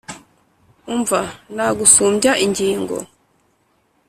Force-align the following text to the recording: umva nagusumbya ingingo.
umva 0.93 1.19
nagusumbya 1.55 2.31
ingingo. 2.45 2.97